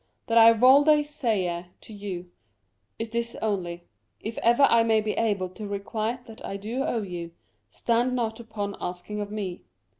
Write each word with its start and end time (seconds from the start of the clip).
That 0.25 0.39
I 0.39 0.51
wolde 0.51 1.05
saye 1.05 1.67
to 1.81 1.93
you, 1.93 2.31
is 2.97 3.09
this 3.11 3.35
only: 3.39 3.83
if 4.19 4.35
ever 4.39 4.63
I 4.63 4.81
may 4.81 4.99
be 4.99 5.11
able 5.11 5.49
to 5.49 5.67
requite 5.67 6.25
that 6.25 6.43
I 6.43 6.57
do 6.57 6.81
owe 6.83 7.03
you, 7.03 7.29
stand 7.69 8.15
not 8.15 8.39
upon 8.39 8.75
asking 8.79 9.21
of 9.21 9.29
me. 9.29 9.61